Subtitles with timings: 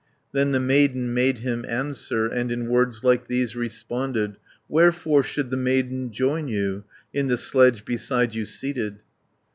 [0.31, 5.57] Then the maiden made him answer, And in words like these responded: "Wherefore should the
[5.57, 9.03] maiden join you, In the sledge beside you seated?"